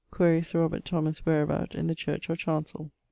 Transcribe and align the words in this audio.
[Quaere 0.09 0.41
Sir 0.41 0.61
Robert 0.61 0.83
Thomas 0.83 1.19
whereabout 1.27 1.75
in 1.75 1.85
the 1.85 1.93
church 1.93 2.27
or 2.27 2.35
chancell. 2.35 2.89